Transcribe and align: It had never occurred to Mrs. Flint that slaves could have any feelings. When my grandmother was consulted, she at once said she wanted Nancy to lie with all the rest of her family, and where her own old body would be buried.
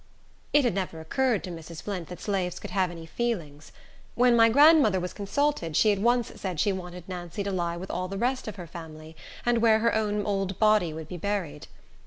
It 0.51 0.63
had 0.65 0.73
never 0.73 0.99
occurred 0.99 1.43
to 1.43 1.51
Mrs. 1.51 1.83
Flint 1.83 2.07
that 2.07 2.19
slaves 2.19 2.59
could 2.59 2.71
have 2.71 2.89
any 2.89 3.05
feelings. 3.05 3.71
When 4.15 4.35
my 4.35 4.49
grandmother 4.49 4.99
was 4.99 5.13
consulted, 5.13 5.77
she 5.77 5.91
at 5.91 5.99
once 5.99 6.31
said 6.41 6.59
she 6.59 6.73
wanted 6.73 7.07
Nancy 7.07 7.43
to 7.43 7.51
lie 7.51 7.77
with 7.77 7.91
all 7.91 8.07
the 8.07 8.17
rest 8.17 8.47
of 8.47 8.55
her 8.55 8.65
family, 8.65 9.15
and 9.45 9.59
where 9.59 9.77
her 9.77 9.93
own 9.93 10.25
old 10.25 10.57
body 10.57 10.91
would 10.91 11.07
be 11.07 11.17
buried. 11.17 11.67